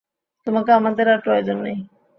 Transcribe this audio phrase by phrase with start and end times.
[0.47, 1.77] তোমাকে আমাদের আর প্রয়োজন নেই।